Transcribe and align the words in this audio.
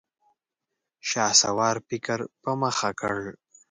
شهسوار 1.09 1.75
فکر 1.87 2.19
په 2.41 2.51
مخه 2.61 2.89
کړ. 2.99 3.17